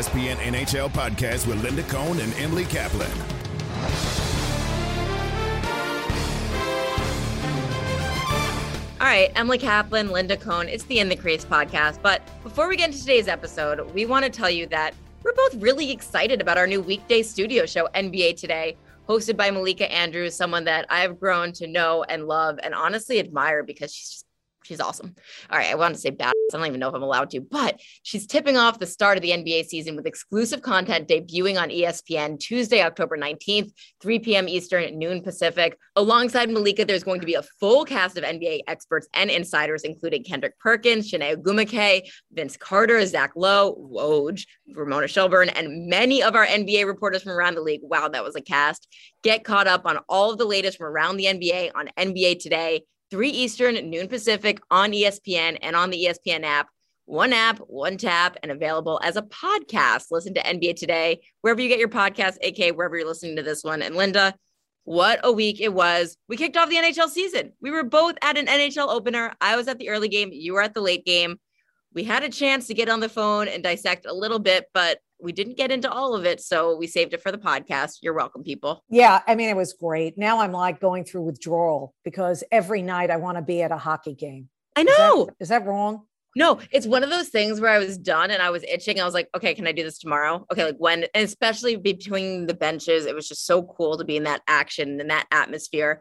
[0.00, 3.10] ESPN NHL podcast with Linda Cohn and Emily Kaplan.
[8.98, 12.00] All right, Emily Kaplan, Linda Cohn, it's the In the Crease podcast.
[12.00, 15.56] But before we get into today's episode, we want to tell you that we're both
[15.56, 20.64] really excited about our new weekday studio show, NBA Today, hosted by Malika Andrews, someone
[20.64, 24.29] that I've grown to know and love and honestly admire because she's just
[24.70, 25.16] she's awesome.
[25.50, 26.28] All right, I want to say bad.
[26.28, 29.22] I don't even know if I'm allowed to, but she's tipping off the start of
[29.22, 34.48] the NBA season with exclusive content debuting on ESPN Tuesday, October 19th, 3 p.m.
[34.48, 35.76] Eastern, noon Pacific.
[35.96, 40.22] Alongside Malika, there's going to be a full cast of NBA experts and insiders, including
[40.22, 46.46] Kendrick Perkins, Chiney Ogwumike, Vince Carter, Zach Lowe, Woj, Ramona Shelburne, and many of our
[46.46, 47.80] NBA reporters from around the league.
[47.82, 48.86] Wow, that was a cast.
[49.24, 52.82] Get caught up on all of the latest from around the NBA on NBA Today
[53.10, 56.68] 3 Eastern, noon Pacific on ESPN and on the ESPN app.
[57.06, 60.06] One app, one tap, and available as a podcast.
[60.12, 63.64] Listen to NBA Today, wherever you get your podcast, aka wherever you're listening to this
[63.64, 63.82] one.
[63.82, 64.34] And Linda,
[64.84, 66.16] what a week it was.
[66.28, 67.52] We kicked off the NHL season.
[67.60, 69.34] We were both at an NHL opener.
[69.40, 71.40] I was at the early game, you were at the late game.
[71.94, 74.98] We had a chance to get on the phone and dissect a little bit, but
[75.20, 76.40] we didn't get into all of it.
[76.40, 77.98] So we saved it for the podcast.
[78.00, 78.84] You're welcome, people.
[78.88, 79.20] Yeah.
[79.26, 80.16] I mean, it was great.
[80.16, 83.76] Now I'm like going through withdrawal because every night I want to be at a
[83.76, 84.48] hockey game.
[84.76, 85.22] I know.
[85.22, 86.02] Is that, is that wrong?
[86.36, 89.00] No, it's one of those things where I was done and I was itching.
[89.00, 90.46] I was like, okay, can I do this tomorrow?
[90.52, 94.16] Okay, like when, and especially between the benches, it was just so cool to be
[94.16, 96.00] in that action and that atmosphere.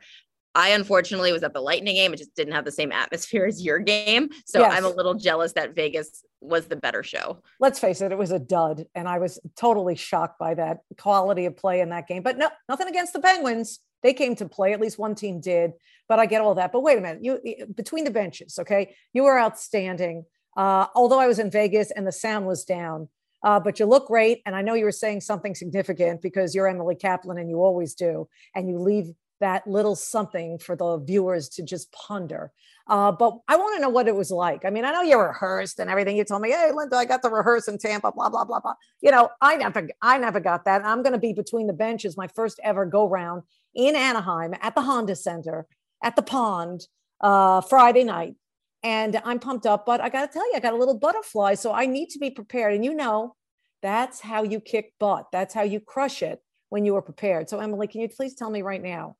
[0.56, 2.14] I unfortunately was at the Lightning game.
[2.14, 4.30] It just didn't have the same atmosphere as your game.
[4.46, 4.74] So yes.
[4.74, 7.42] I'm a little jealous that Vegas was the better show.
[7.60, 8.86] Let's face it, it was a dud.
[8.96, 12.24] And I was totally shocked by that quality of play in that game.
[12.24, 13.80] But no, nothing against the Penguins.
[14.02, 14.74] They came to play.
[14.74, 15.72] At least one team did.
[16.08, 16.72] But I get all that.
[16.72, 17.24] But wait a minute.
[17.24, 18.96] You between the benches, okay?
[19.14, 20.26] You were outstanding.
[20.58, 23.10] Uh, although I was in Vegas and the sound was down.
[23.44, 24.42] Uh, but you look great.
[24.46, 27.94] And I know you were saying something significant because you're Emily Kaplan and you always
[27.94, 28.28] do.
[28.56, 32.52] And you leave that little something for the viewers to just ponder.
[32.88, 34.66] Uh, but I want to know what it was like.
[34.66, 36.18] I mean, I know you rehearsed and everything.
[36.18, 38.74] You told me, "Hey, Linda, I got to rehearse in Tampa." Blah blah blah blah.
[39.02, 40.84] You know, I never, I never got that.
[40.84, 42.18] I'm going to be between the benches.
[42.18, 43.44] My first ever go round
[43.76, 45.68] in Anaheim at the Honda Center
[46.04, 46.88] at the Pond
[47.22, 48.36] uh, Friday night,
[48.82, 49.86] and I'm pumped up.
[49.86, 52.20] But I got to tell you, I got a little butterfly, so I need to
[52.20, 52.74] be prepared.
[52.74, 53.36] And you know,
[53.84, 55.28] that's how you kick butt.
[55.32, 57.50] That's how you crush it when you are prepared.
[57.50, 59.16] So, Emily, can you please tell me right now?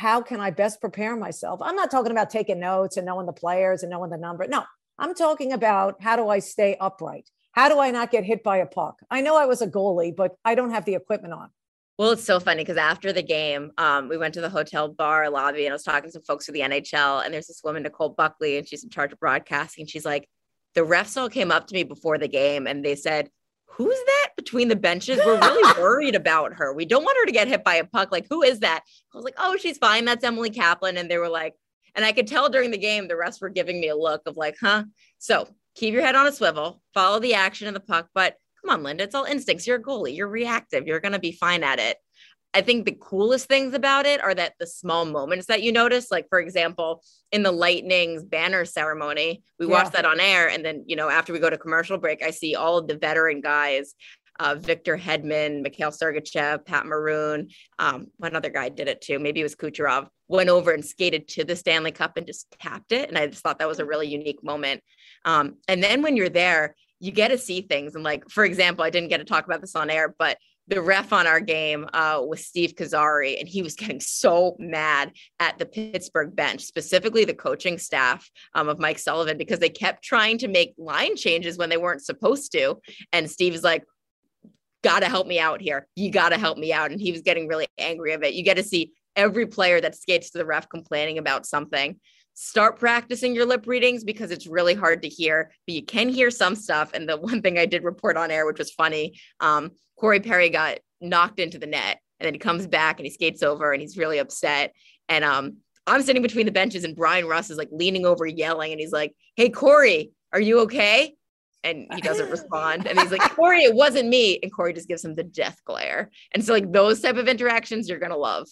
[0.00, 1.60] How can I best prepare myself?
[1.62, 4.48] I'm not talking about taking notes and knowing the players and knowing the number.
[4.48, 4.64] No,
[4.98, 7.28] I'm talking about how do I stay upright?
[7.52, 8.96] How do I not get hit by a puck?
[9.10, 11.50] I know I was a goalie, but I don't have the equipment on.
[11.98, 15.28] Well, it's so funny because after the game, um, we went to the hotel bar
[15.28, 17.22] lobby and I was talking to some folks for the NHL.
[17.22, 19.84] And there's this woman, Nicole Buckley, and she's in charge of broadcasting.
[19.84, 20.30] She's like,
[20.74, 23.28] the refs all came up to me before the game and they said,
[23.70, 25.20] who's that between the benches?
[25.24, 26.72] We're really worried about her.
[26.74, 28.12] We don't want her to get hit by a puck.
[28.12, 28.82] Like, who is that?
[29.12, 30.04] I was like, oh, she's fine.
[30.04, 30.96] That's Emily Kaplan.
[30.96, 31.54] And they were like,
[31.94, 34.36] and I could tell during the game, the rest were giving me a look of
[34.36, 34.84] like, huh?
[35.18, 38.08] So keep your head on a swivel, follow the action of the puck.
[38.14, 39.66] But come on, Linda, it's all instincts.
[39.66, 41.96] You're a goalie, you're reactive, you're going to be fine at it.
[42.52, 46.10] I think the coolest things about it are that the small moments that you notice,
[46.10, 49.72] like for example, in the Lightning's banner ceremony, we yeah.
[49.72, 52.30] watched that on air, and then you know after we go to commercial break, I
[52.30, 53.94] see all of the veteran guys,
[54.40, 59.18] uh, Victor Hedman, Mikhail Sergachev, Pat Maroon, um, one other guy did it too.
[59.18, 60.08] Maybe it was Kucherov.
[60.26, 63.42] Went over and skated to the Stanley Cup and just tapped it, and I just
[63.42, 64.82] thought that was a really unique moment.
[65.24, 68.84] Um, and then when you're there, you get to see things, and like for example,
[68.84, 70.36] I didn't get to talk about this on air, but
[70.70, 75.12] the ref on our game uh, was Steve Kozari, and he was getting so mad
[75.40, 80.02] at the Pittsburgh bench, specifically the coaching staff um, of Mike Sullivan, because they kept
[80.02, 82.80] trying to make line changes when they weren't supposed to.
[83.12, 83.84] And Steve's like,
[84.82, 85.86] Gotta help me out here.
[85.94, 86.90] You gotta help me out.
[86.90, 88.32] And he was getting really angry of it.
[88.32, 92.00] You get to see every player that skates to the ref complaining about something
[92.42, 96.30] start practicing your lip readings because it's really hard to hear, but you can hear
[96.30, 96.90] some stuff.
[96.94, 100.48] And the one thing I did report on air, which was funny, um, Corey Perry
[100.48, 103.82] got knocked into the net and then he comes back and he skates over and
[103.82, 104.72] he's really upset.
[105.10, 108.72] And um, I'm sitting between the benches and Bryan Rust is like leaning over yelling
[108.72, 111.14] and he's like, Hey, Corey, are you okay?
[111.62, 112.86] And he doesn't respond.
[112.86, 114.38] And he's like, Corey, it wasn't me.
[114.42, 116.10] And Corey just gives him the death glare.
[116.32, 118.48] And so, like, those type of interactions you're going to love.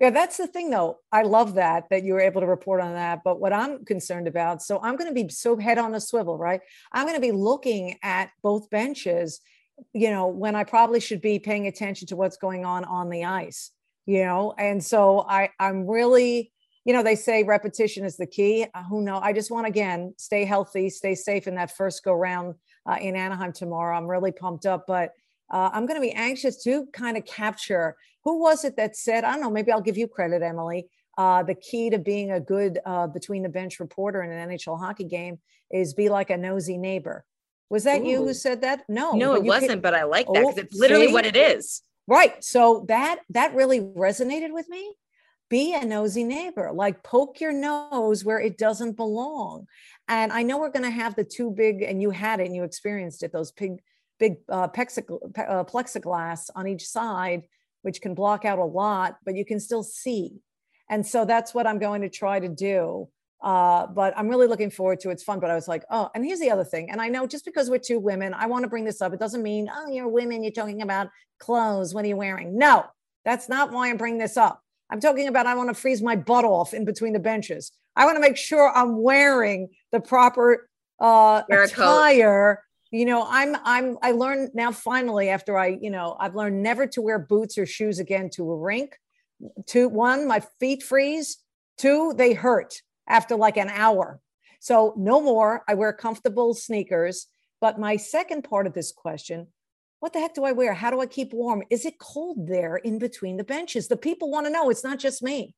[0.00, 0.98] Yeah, that's the thing though.
[1.10, 3.22] I love that that you were able to report on that.
[3.24, 6.38] But what I'm concerned about, so I'm going to be so head on a swivel,
[6.38, 6.60] right?
[6.92, 9.40] I'm going to be looking at both benches,
[9.92, 13.24] you know, when I probably should be paying attention to what's going on on the
[13.24, 13.72] ice,
[14.06, 14.54] you know.
[14.56, 16.52] And so I I'm really,
[16.84, 18.66] you know, they say repetition is the key.
[18.72, 19.18] Uh, who know?
[19.18, 22.54] I just want again stay healthy, stay safe in that first go round
[22.88, 23.96] uh, in Anaheim tomorrow.
[23.96, 25.10] I'm really pumped up, but
[25.50, 29.24] uh, I'm going to be anxious to kind of capture who was it that said,
[29.24, 30.88] I don't know, maybe I'll give you credit, Emily.
[31.16, 34.78] Uh, the key to being a good uh, between the bench reporter in an NHL
[34.78, 35.38] hockey game
[35.70, 37.24] is be like a nosy neighbor.
[37.70, 38.06] Was that Ooh.
[38.06, 38.84] you who said that?
[38.88, 39.82] No, no, it wasn't.
[39.82, 41.12] But I like that because oh, it's literally see?
[41.12, 41.82] what it is.
[42.06, 42.42] Right.
[42.42, 44.94] So that that really resonated with me.
[45.50, 46.70] Be a nosy neighbor.
[46.72, 49.66] Like poke your nose where it doesn't belong.
[50.06, 52.56] And I know we're going to have the two big, and you had it and
[52.56, 53.32] you experienced it.
[53.32, 53.82] Those big,
[54.18, 54.68] big uh, uh,
[55.64, 57.42] plexiglass on each side,
[57.82, 60.40] which can block out a lot, but you can still see.
[60.90, 63.08] And so that's what I'm going to try to do.
[63.40, 65.12] Uh, but I'm really looking forward to it.
[65.12, 65.38] It's fun.
[65.38, 66.90] But I was like, oh, and here's the other thing.
[66.90, 69.12] And I know just because we're two women, I want to bring this up.
[69.12, 71.94] It doesn't mean, oh, you're women, you're talking about clothes.
[71.94, 72.58] What are you wearing?
[72.58, 72.86] No,
[73.24, 74.60] that's not why I'm bringing this up.
[74.90, 77.72] I'm talking about I want to freeze my butt off in between the benches.
[77.94, 80.68] I want to make sure I'm wearing the proper
[80.98, 82.62] uh, attire.
[82.90, 86.86] You know, I'm I'm I learned now finally after I, you know, I've learned never
[86.88, 88.98] to wear boots or shoes again to a rink.
[89.66, 91.38] Two, one, my feet freeze.
[91.76, 94.20] Two, they hurt after like an hour.
[94.60, 95.62] So no more.
[95.68, 97.26] I wear comfortable sneakers.
[97.60, 99.48] But my second part of this question
[100.00, 100.74] what the heck do I wear?
[100.74, 101.64] How do I keep warm?
[101.70, 103.88] Is it cold there in between the benches?
[103.88, 104.70] The people want to know.
[104.70, 105.54] It's not just me.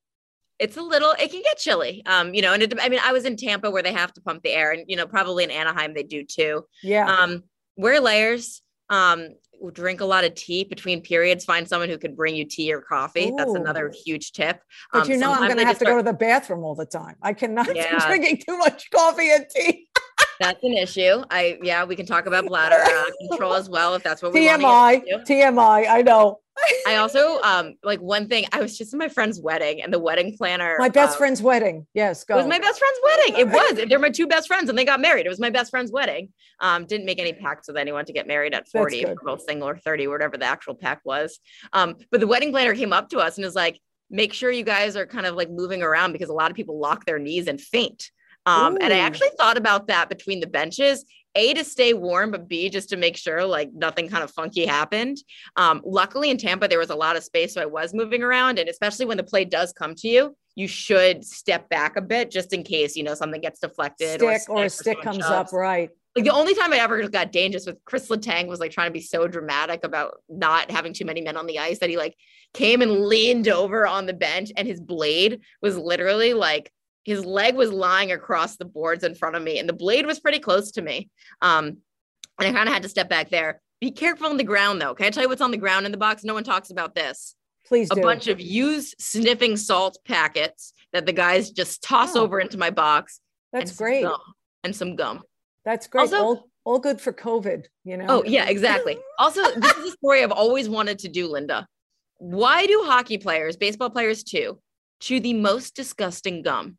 [0.61, 2.03] It's a little, it can get chilly.
[2.05, 4.21] Um, you know, and it, I mean, I was in Tampa where they have to
[4.21, 6.65] pump the air, and you know, probably in Anaheim they do too.
[6.83, 7.11] Yeah.
[7.11, 7.43] Um,
[7.75, 8.61] wear layers.
[8.89, 9.29] Um,
[9.73, 11.45] drink a lot of tea between periods.
[11.45, 13.29] Find someone who can bring you tea or coffee.
[13.29, 13.35] Ooh.
[13.37, 14.61] That's another huge tip.
[14.91, 15.93] But um, you know, I'm going to have to start...
[15.93, 17.15] go to the bathroom all the time.
[17.21, 17.99] I cannot yeah.
[17.99, 19.87] be drinking too much coffee and tea.
[20.39, 21.23] that's an issue.
[21.29, 24.47] I yeah, we can talk about bladder uh, control as well if that's what we
[24.47, 25.89] TMI, want to TMI.
[25.89, 26.40] I know.
[26.87, 28.45] I also um like one thing.
[28.51, 30.75] I was just at my friend's wedding, and the wedding planner.
[30.79, 31.87] My best um, friend's wedding.
[31.93, 32.35] Yes, go.
[32.35, 33.35] It was my best friend's wedding.
[33.39, 33.47] It
[33.79, 33.89] was.
[33.89, 35.25] They're my two best friends, and they got married.
[35.25, 36.29] It was my best friend's wedding.
[36.59, 39.05] Um, didn't make any pacts with anyone to get married at forty.
[39.23, 41.39] both single or thirty, whatever the actual pact was.
[41.73, 44.63] Um, but the wedding planner came up to us and was like, "Make sure you
[44.63, 47.47] guys are kind of like moving around because a lot of people lock their knees
[47.47, 48.11] and faint."
[48.45, 51.05] Um, and I actually thought about that between the benches.
[51.35, 54.65] A to stay warm, but B just to make sure like nothing kind of funky
[54.65, 55.17] happened.
[55.55, 58.59] Um, luckily in Tampa there was a lot of space, so I was moving around,
[58.59, 62.29] and especially when the play does come to you, you should step back a bit
[62.29, 65.51] just in case you know something gets deflected stick or, or a stick comes up.
[65.53, 65.89] Right.
[66.15, 68.93] Like the only time I ever got dangerous with Chris Letang was like trying to
[68.93, 72.17] be so dramatic about not having too many men on the ice that he like
[72.53, 76.69] came and leaned over on the bench and his blade was literally like
[77.03, 80.19] his leg was lying across the boards in front of me and the blade was
[80.19, 81.09] pretty close to me
[81.41, 81.77] um
[82.39, 83.61] and i kind of had to step back there.
[83.79, 84.93] Be careful on the ground though.
[84.93, 86.23] Can i tell you what's on the ground in the box?
[86.23, 87.35] No one talks about this.
[87.65, 92.39] Please a bunch of used sniffing salt packets that the guys just toss oh, over
[92.39, 93.21] into my box
[93.53, 94.05] that's and great.
[94.63, 95.21] and some gum.
[95.63, 96.01] That's great.
[96.01, 98.05] Also, all, all good for covid you know?
[98.07, 98.97] Oh yeah exactly.
[99.19, 101.67] Also this is a story i've always wanted to do linda.
[102.17, 104.59] Why do hockey players baseball players too
[104.99, 106.77] chew the most disgusting gum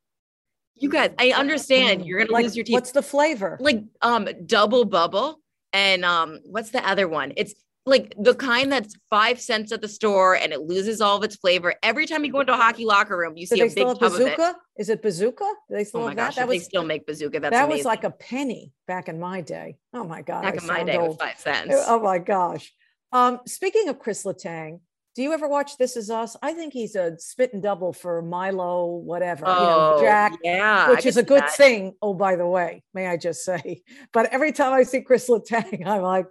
[0.77, 2.75] you guys, I understand you're gonna like, lose your teeth.
[2.75, 3.59] What's the flavor?
[3.61, 5.41] Like um double bubble
[5.73, 7.33] and um what's the other one?
[7.37, 7.55] It's
[7.85, 11.37] like the kind that's five cents at the store and it loses all of its
[11.37, 11.75] flavor.
[11.83, 14.33] Every time you go into a hockey locker room, you see a big tub bazooka?
[14.33, 14.57] of it.
[14.79, 15.45] Is it bazooka?
[15.69, 16.43] Do they still oh my gosh, that?
[16.43, 17.41] that was, they still make bazooka.
[17.41, 17.79] That's that amazing.
[17.79, 19.79] was like a penny back in my day.
[19.93, 20.43] Oh my god!
[20.43, 21.19] Back I in my day, old.
[21.19, 21.75] five cents.
[21.89, 22.73] Oh my gosh!
[23.11, 24.81] Um, speaking of Chris Letang,
[25.15, 26.37] do you ever watch This Is Us?
[26.43, 30.39] I think he's a spit and double for Milo, whatever, oh, you know, oh, Jack,
[30.43, 31.55] yeah, which is a good that.
[31.55, 31.95] thing.
[32.01, 35.87] Oh, by the way, may I just say, but every time I see Chris Letang,
[35.87, 36.27] I'm like,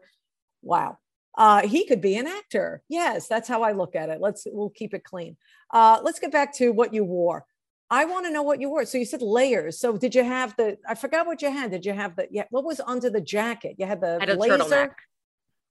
[0.64, 0.98] wow,
[1.38, 2.82] uh, he could be an actor.
[2.90, 4.20] Yes, that's how I look at it.
[4.20, 5.38] Let's, we'll keep it clean.
[5.72, 7.46] Uh, let's get back to what you wore.
[7.92, 8.86] I want to know what you wore.
[8.86, 9.78] So you said layers.
[9.78, 10.78] So did you have the?
[10.88, 11.72] I forgot what you had.
[11.72, 12.26] Did you have the?
[12.32, 12.46] Yeah.
[12.50, 13.76] What was under the jacket?
[13.78, 14.96] You had the had blazer.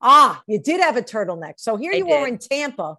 [0.03, 1.55] Ah, you did have a turtleneck.
[1.59, 2.13] So here I you did.
[2.13, 2.97] are in Tampa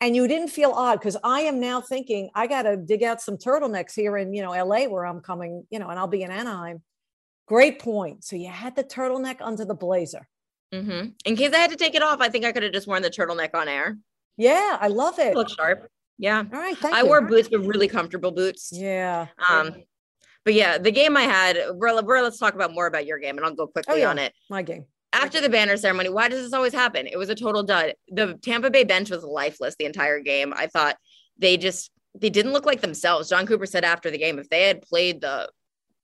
[0.00, 3.20] and you didn't feel odd because I am now thinking I got to dig out
[3.20, 6.22] some turtlenecks here in, you know, LA where I'm coming, you know, and I'll be
[6.22, 6.82] in Anaheim.
[7.46, 8.24] Great point.
[8.24, 10.28] So you had the turtleneck under the blazer.
[10.72, 11.08] Mm-hmm.
[11.24, 13.02] In case I had to take it off, I think I could have just worn
[13.02, 13.98] the turtleneck on air.
[14.36, 15.34] Yeah, I love it.
[15.34, 15.90] Look sharp.
[16.16, 16.44] Yeah.
[16.52, 16.76] All right.
[16.84, 17.06] I you.
[17.06, 18.70] wore boots, but really comfortable boots.
[18.72, 19.26] Yeah.
[19.50, 19.74] Um,
[20.44, 23.54] but yeah, the game I had, let's talk about more about your game and I'll
[23.54, 24.10] go quickly oh, yeah.
[24.10, 24.32] on it.
[24.48, 27.06] My game after the banner ceremony, why does this always happen?
[27.06, 27.94] It was a total dud.
[28.08, 30.52] The Tampa Bay bench was lifeless the entire game.
[30.56, 30.96] I thought
[31.38, 33.28] they just they didn't look like themselves.
[33.28, 35.48] Jon Cooper said after the game, if they had played the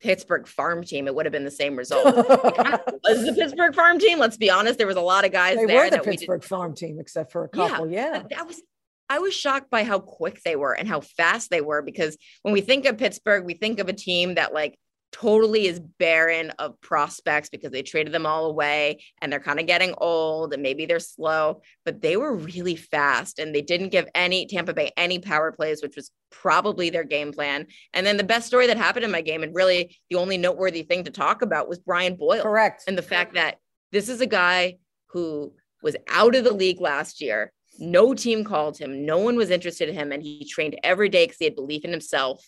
[0.00, 2.04] Pittsburgh farm team, it would have been the same result.
[2.16, 4.18] was the Pittsburgh farm team.
[4.18, 4.78] Let's be honest.
[4.78, 5.84] There was a lot of guys they there.
[5.84, 7.90] were the Pittsburgh farm team, except for a couple.
[7.90, 8.22] Yeah, yeah.
[8.30, 8.62] That was
[9.08, 12.52] I was shocked by how quick they were and how fast they were because when
[12.52, 14.78] we think of Pittsburgh, we think of a team that like
[15.20, 19.66] totally is barren of prospects because they traded them all away and they're kind of
[19.66, 24.06] getting old and maybe they're slow, but they were really fast and they didn't give
[24.14, 27.66] any Tampa Bay any power plays, which was probably their game plan.
[27.94, 30.82] And then the best story that happened in my game, and really the only noteworthy
[30.82, 32.42] thing to talk about was Brian Boyle.
[32.42, 32.84] Correct.
[32.86, 33.56] And the fact that
[33.92, 34.76] this is a guy
[35.08, 37.52] who was out of the league last year.
[37.78, 39.04] No team called him.
[39.04, 40.10] No one was interested in him.
[40.10, 42.42] And he trained every day because he had belief in himself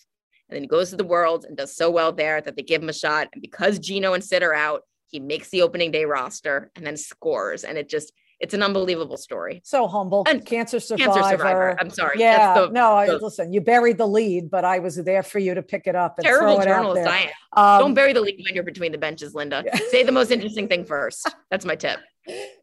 [0.49, 2.81] and then he goes to the world and does so well there that they give
[2.81, 3.29] him a shot.
[3.33, 6.97] And because Geno and Sid are out, he makes the opening day roster and then
[6.97, 7.63] scores.
[7.63, 9.61] And it just, it's an unbelievable story.
[9.63, 10.23] So humble.
[10.27, 11.13] And cancer survivor.
[11.13, 11.77] Cancer survivor.
[11.79, 12.19] I'm sorry.
[12.19, 12.53] Yeah.
[12.55, 15.61] The, no, I, listen, you buried the lead, but I was there for you to
[15.61, 17.13] pick it up and terrible throw it journalist out there.
[17.55, 17.75] I am.
[17.75, 19.63] Um, Don't bury the lead when you're between the benches, Linda.
[19.65, 19.77] Yeah.
[19.89, 21.31] Say the most interesting thing first.
[21.51, 21.99] That's my tip.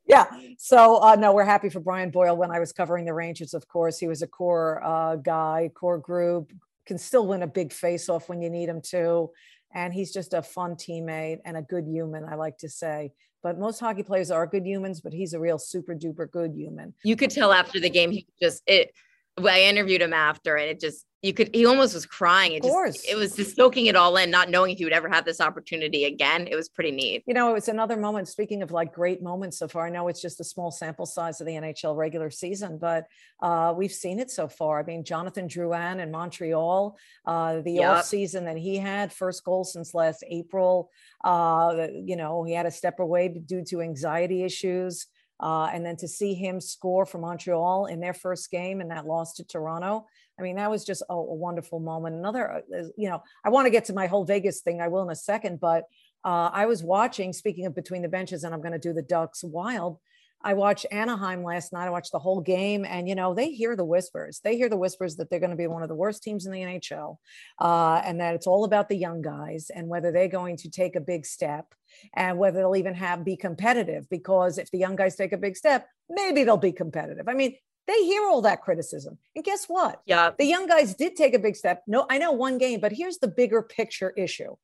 [0.07, 0.27] Yeah.
[0.59, 2.37] So uh, no, we're happy for Brian Boyle.
[2.37, 5.99] When I was covering the Rangers, of course, he was a core uh, guy, core
[5.99, 6.53] group,
[6.87, 9.31] can still win a big face off when you need him to.
[9.75, 13.13] And he's just a fun teammate and a good human, I like to say.
[13.43, 16.95] But most hockey players are good humans, but he's a real super duper good human.
[17.05, 18.93] You could tell after the game, he just, it,
[19.39, 22.53] well, I interviewed him after and it just, you could he almost was crying.
[22.53, 22.95] It of course.
[22.97, 25.25] Just, it was just soaking it all in, not knowing if he would ever have
[25.25, 26.47] this opportunity again.
[26.47, 27.23] It was pretty neat.
[27.27, 28.29] You know, it was another moment.
[28.29, 31.41] Speaking of like great moments so far, I know it's just a small sample size
[31.41, 33.07] of the NHL regular season, but
[33.41, 34.81] uh, we've seen it so far.
[34.81, 37.91] I mean, Jonathan Drouin in Montreal, uh, the yep.
[37.91, 40.91] off season that he had, first goal since last April.
[41.25, 45.07] Uh, you know, he had to step away due to anxiety issues.
[45.39, 49.07] Uh, and then to see him score for Montreal in their first game and that
[49.07, 50.07] loss to Toronto,
[50.39, 52.17] I mean, that was just a, wonderful moment.
[52.17, 52.61] Another, uh,
[52.97, 54.81] you know, I want to get to my whole Vegas thing.
[54.81, 55.85] I will in a second, but
[56.25, 57.33] uh, I was watching.
[57.33, 59.99] Speaking of between the benches, and I'm going to do the Ducks Wild.
[60.43, 61.87] I watched Anaheim last night.
[61.87, 64.41] I watched the whole game, and you know they hear the whispers.
[64.45, 66.53] They hear the whispers that they're going to be one of the worst teams in
[66.53, 67.17] the NHL,
[67.61, 70.95] uh, and that it's all about the young guys and whether they're going to take
[70.95, 71.75] a big step
[72.15, 74.09] and whether they'll even have be competitive.
[74.11, 77.29] Because if the young guys take a big step, maybe they'll be competitive.
[77.29, 79.19] I mean, they hear all that criticism.
[79.35, 80.03] And guess what?
[80.07, 80.31] Yeah.
[80.37, 81.83] The young guys did take a big step.
[81.87, 84.57] No, I know one game, but here's the bigger picture issue.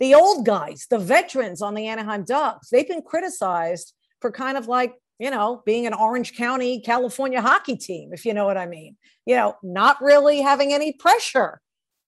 [0.00, 4.68] The old guys, the veterans on the Anaheim Ducks, they've been criticized for kind of
[4.68, 8.66] like, you know, being an Orange County, California hockey team, if you know what I
[8.66, 8.96] mean.
[9.24, 11.60] You know, not really having any pressure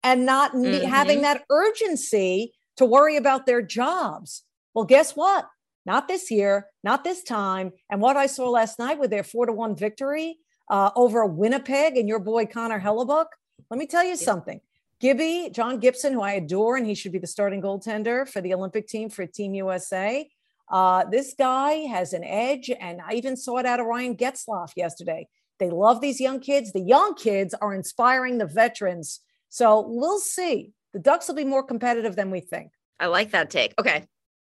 [0.03, 0.87] and not mm-hmm.
[0.87, 4.45] having that urgency to worry about their jobs.
[4.75, 5.49] Well, guess what?
[5.87, 7.73] Not this year, not this time.
[7.91, 10.39] And what I saw last night with their four to one victory,
[10.71, 13.27] uh, over Winnipeg and your boy Connor Hellebuyck.
[13.71, 14.61] Let me tell you something.
[15.01, 18.53] Gibby, John Gibson, who I adore, and he should be the starting goaltender for the
[18.53, 20.29] Olympic team for Team USA.
[20.71, 24.73] Uh, this guy has an edge, and I even saw it out of Ryan Getzlaf
[24.77, 25.29] yesterday.
[25.59, 26.73] They love these young kids.
[26.73, 29.21] The young kids are inspiring the veterans.
[29.49, 30.73] So we'll see.
[30.93, 32.73] The Ducks will be more competitive than we think.
[33.01, 33.75] I like that take.
[33.79, 34.07] Okay.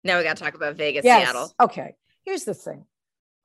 [0.04, 1.24] Now we got to talk about Vegas, yes.
[1.24, 1.54] Seattle.
[1.60, 1.96] Okay.
[2.26, 2.86] Here's the thing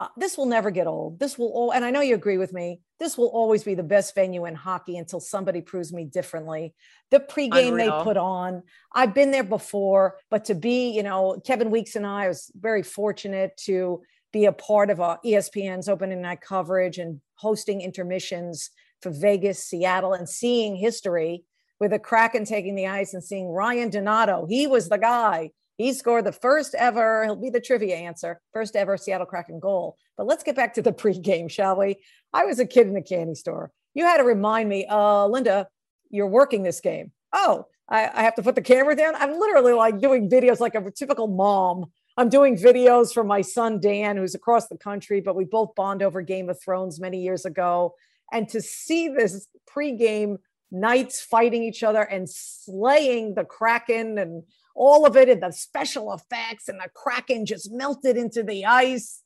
[0.00, 1.19] uh, this will never get old.
[1.19, 2.81] This will, all, and I know you agree with me.
[3.00, 6.75] This will always be the best venue in hockey until somebody proves me differently.
[7.11, 7.99] The pregame Unreal.
[7.99, 8.62] they put on,
[8.93, 12.50] I've been there before, but to be, you know, Kevin Weeks and I, I was
[12.55, 14.02] very fortunate to
[14.33, 18.71] be a part of uh, ESPN's opening night coverage and hosting intermissions
[19.02, 21.45] for Vegas, Seattle, and seeing history
[21.81, 24.47] with a Kraken taking the ice and seeing Ryan Donato.
[24.49, 28.75] He was the guy he scored the first ever, he'll be the trivia answer, first
[28.75, 29.97] ever Seattle Kraken goal.
[30.16, 31.97] But let's get back to the pregame, shall we?
[32.35, 33.70] I was a kid in a candy store.
[33.94, 35.68] You had to remind me, uh, Linda,
[36.11, 37.12] you're working this game.
[37.32, 39.14] Oh, I, I have to put the camera down.
[39.14, 41.87] I'm literally like doing videos like a typical mom.
[42.16, 46.02] I'm doing videos for my son Dan, who's across the country, but we both bond
[46.02, 47.94] over Game of Thrones many years ago.
[48.32, 50.38] And to see this pregame
[50.70, 54.42] knights fighting each other and slaying the Kraken and
[54.75, 59.22] all of it and the special effects and the Kraken just melted into the ice.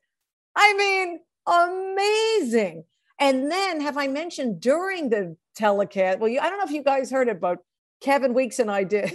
[0.56, 2.84] I mean, amazing.
[3.18, 6.18] And then have I mentioned during the telecast?
[6.18, 7.58] Well, you, I don't know if you guys heard it, but
[8.00, 9.12] Kevin Weeks and I did.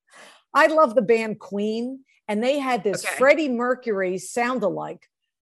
[0.54, 3.14] I love the band Queen, and they had this okay.
[3.16, 5.02] Freddie Mercury sound alike,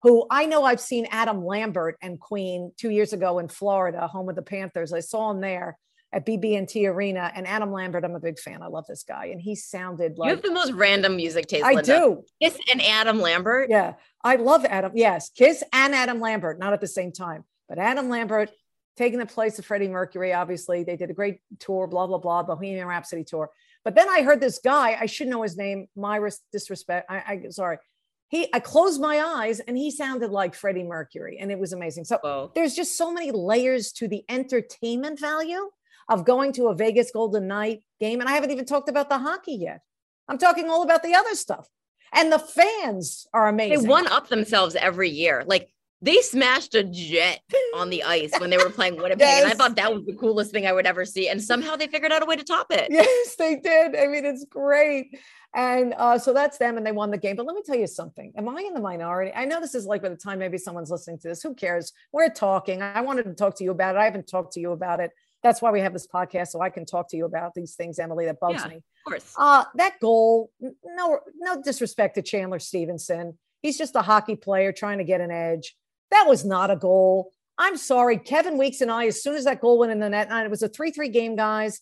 [0.03, 4.29] who I know I've seen Adam Lambert and Queen two years ago in Florida, home
[4.29, 4.93] of the Panthers.
[4.93, 5.79] I saw him there
[6.13, 7.31] at BB&T Arena.
[7.35, 8.63] And Adam Lambert, I'm a big fan.
[8.63, 9.27] I love this guy.
[9.27, 11.65] And he sounded like you have the most random music taste.
[11.65, 11.83] I Linda.
[11.83, 12.25] do.
[12.43, 13.71] Kiss and Adam Lambert.
[13.71, 14.93] Yeah, I love Adam.
[14.95, 18.51] Yes, Kiss and Adam Lambert, not at the same time, but Adam Lambert
[18.97, 20.33] taking the place of Freddie Mercury.
[20.33, 21.87] Obviously, they did a great tour.
[21.87, 23.51] Blah blah blah, Bohemian Rhapsody tour.
[23.85, 24.99] But then I heard this guy.
[25.01, 25.87] I should know his name.
[25.95, 26.21] My
[26.53, 27.11] disrespect.
[27.11, 27.79] I, I sorry.
[28.31, 32.05] He, I closed my eyes and he sounded like Freddie Mercury, and it was amazing.
[32.05, 32.53] So Whoa.
[32.55, 35.71] there's just so many layers to the entertainment value
[36.09, 38.21] of going to a Vegas Golden Knight game.
[38.21, 39.81] And I haven't even talked about the hockey yet.
[40.29, 41.69] I'm talking all about the other stuff.
[42.13, 43.83] And the fans are amazing.
[43.83, 45.45] They one up themselves every year.
[45.47, 47.41] Like they smashed a jet
[47.75, 49.21] on the ice when they were playing Winnipeg.
[49.21, 49.43] yes.
[49.43, 51.29] And I thought that was the coolest thing I would ever see.
[51.29, 52.89] And somehow they figured out a way to top it.
[52.91, 53.97] Yes, they did.
[53.97, 55.19] I mean, it's great.
[55.55, 57.35] And uh, so that's them, and they won the game.
[57.35, 58.33] But let me tell you something.
[58.37, 59.33] Am I in the minority?
[59.35, 61.93] I know this is like by the time maybe someone's listening to this, who cares?
[62.13, 62.83] We're talking.
[62.83, 63.99] I wanted to talk to you about it.
[63.99, 65.11] I haven't talked to you about it.
[65.43, 67.99] That's why we have this podcast, so I can talk to you about these things,
[67.99, 68.77] Emily, that bugs yeah, me.
[68.77, 69.35] Of course.
[69.39, 74.99] Uh, that goal, no, no disrespect to Chandler Stephenson He's just a hockey player trying
[74.99, 75.77] to get an edge.
[76.11, 77.33] That was not a goal.
[77.59, 78.19] I'm sorry.
[78.19, 80.51] Kevin Weeks and I, as soon as that goal went in the net, and it
[80.51, 81.81] was a 3 3 game, guys.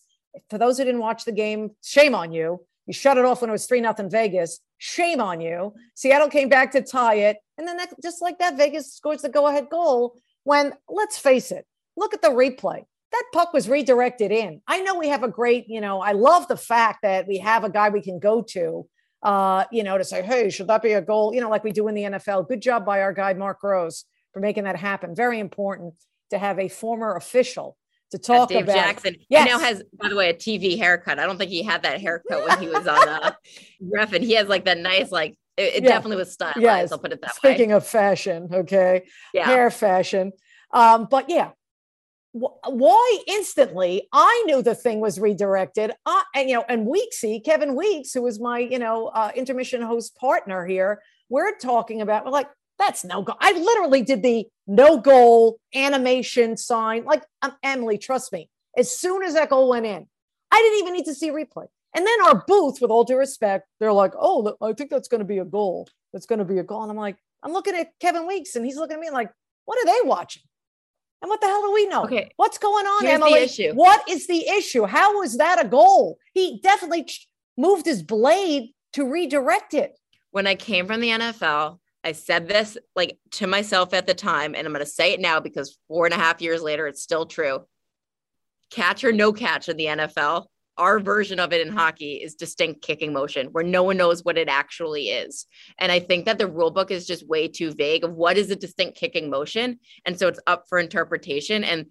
[0.49, 2.65] For those who didn't watch the game, shame on you.
[2.85, 4.59] You shut it off when it was 3 nothing Vegas.
[4.79, 5.73] Shame on you.
[5.93, 7.37] Seattle came back to tie it.
[7.57, 10.19] And then that, just like that, Vegas scores the go ahead goal.
[10.43, 12.85] When, let's face it, look at the replay.
[13.11, 14.61] That puck was redirected in.
[14.67, 17.63] I know we have a great, you know, I love the fact that we have
[17.63, 18.87] a guy we can go to,
[19.23, 21.33] uh, you know, to say, hey, should that be a goal?
[21.33, 22.47] You know, like we do in the NFL.
[22.47, 25.15] Good job by our guy, Mark Rose for making that happen.
[25.15, 25.93] Very important
[26.31, 27.77] to have a former official
[28.11, 28.75] to talk Dave about.
[28.75, 29.15] Jackson.
[29.29, 29.45] Yes.
[29.45, 31.19] He now has, by the way, a TV haircut.
[31.19, 33.31] I don't think he had that haircut when he was on uh,
[33.81, 35.89] ref, and he has like that nice, like it, it yeah.
[35.89, 36.61] definitely was stylized.
[36.61, 36.91] Yes.
[36.91, 37.55] I'll put it that Speaking way.
[37.55, 39.45] Speaking of fashion, okay, yeah.
[39.45, 40.31] hair fashion.
[40.71, 41.51] Um, but yeah,
[42.39, 47.75] why instantly i knew the thing was redirected uh, and you know and weeksy kevin
[47.75, 52.31] weeks who was my you know uh, intermission host partner here we're talking about we're
[52.31, 53.37] like that's no goal.
[53.39, 57.05] I literally did the no goal animation sign.
[57.05, 58.49] Like, um, Emily, trust me.
[58.77, 60.05] As soon as that goal went in,
[60.51, 61.65] I didn't even need to see replay.
[61.95, 65.19] And then our booth, with all due respect, they're like, "Oh, I think that's going
[65.19, 65.87] to be a goal.
[66.13, 68.65] That's going to be a goal." And I'm like, I'm looking at Kevin Weeks, and
[68.65, 69.31] he's looking at me like,
[69.65, 70.43] "What are they watching?"
[71.21, 72.03] And what the hell do we know?
[72.03, 73.33] Okay, what's going on, Here's Emily?
[73.33, 73.73] The issue.
[73.73, 74.85] What is the issue?
[74.85, 76.19] How was that a goal?
[76.33, 77.09] He definitely
[77.57, 79.97] moved his blade to redirect it.
[80.31, 84.53] When I came from the NFL, I said this like to myself at the time,
[84.55, 87.01] and I'm going to say it now because four and a half years later, it's
[87.01, 87.65] still true.
[88.69, 90.45] Catch or no catch in the NFL,
[90.77, 91.77] our version of it in mm-hmm.
[91.77, 95.45] hockey is distinct kicking motion where no one knows what it actually is.
[95.79, 98.51] And I think that the rule book is just way too vague of what is
[98.51, 99.79] a distinct kicking motion.
[100.05, 101.63] And so it's up for interpretation.
[101.63, 101.87] And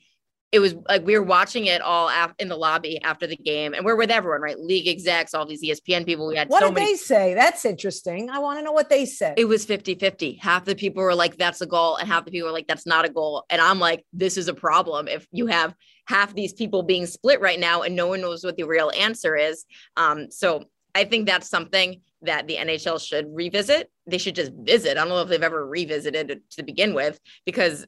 [0.57, 3.75] it was like we were watching it all af- in the lobby after the game,
[3.75, 4.59] and we're with everyone, right?
[4.59, 6.27] League execs, all these ESPN people.
[6.27, 7.35] We had what so did many- they say?
[7.35, 8.31] That's interesting.
[8.31, 9.35] I want to know what they said.
[9.39, 10.35] It was 50 50.
[10.43, 12.87] Half the people were like, that's a goal, and half the people were like, that's
[12.87, 13.45] not a goal.
[13.51, 15.75] And I'm like, this is a problem if you have
[16.07, 19.37] half these people being split right now and no one knows what the real answer
[19.37, 19.65] is.
[19.97, 20.65] Um, so
[20.95, 23.91] I think that's something that the NHL should revisit.
[24.07, 24.93] They should just visit.
[24.93, 27.87] I don't know if they've ever revisited it to begin with because